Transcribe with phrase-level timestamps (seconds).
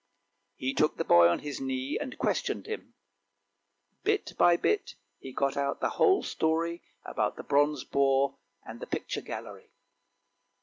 [0.55, 2.95] He took the boy on his knee and questioned him.
[4.03, 8.87] Bit by bit he got out the whole story about the bronze boar, and the
[8.87, 9.69] picture gallery.